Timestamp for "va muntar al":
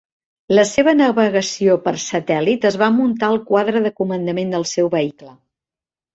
2.85-3.39